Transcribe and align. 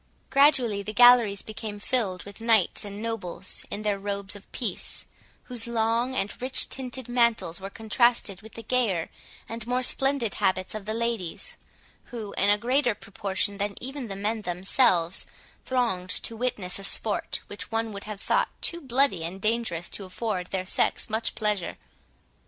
Gradually 0.31 0.81
the 0.81 0.93
galleries 0.95 1.43
became 1.43 1.79
filled 1.79 2.23
with 2.23 2.41
knights 2.41 2.83
and 2.83 3.03
nobles, 3.03 3.63
in 3.69 3.83
their 3.83 3.99
robes 3.99 4.35
of 4.35 4.51
peace, 4.51 5.05
whose 5.43 5.67
long 5.67 6.15
and 6.15 6.41
rich 6.41 6.69
tinted 6.69 7.07
mantles 7.07 7.59
were 7.59 7.69
contrasted 7.69 8.41
with 8.41 8.53
the 8.55 8.63
gayer 8.63 9.11
and 9.47 9.67
more 9.67 9.83
splendid 9.83 10.33
habits 10.33 10.73
of 10.73 10.85
the 10.87 10.95
ladies, 10.95 11.55
who, 12.05 12.33
in 12.35 12.49
a 12.49 12.57
greater 12.57 12.95
proportion 12.95 13.59
than 13.59 13.75
even 13.79 14.07
the 14.07 14.15
men 14.15 14.41
themselves, 14.41 15.27
thronged 15.67 16.09
to 16.09 16.35
witness 16.35 16.79
a 16.79 16.83
sport, 16.83 17.41
which 17.45 17.69
one 17.69 17.93
would 17.93 18.05
have 18.05 18.19
thought 18.19 18.49
too 18.59 18.81
bloody 18.81 19.23
and 19.23 19.39
dangerous 19.39 19.87
to 19.87 20.03
afford 20.05 20.47
their 20.47 20.65
sex 20.65 21.11
much 21.11 21.35
pleasure. 21.35 21.77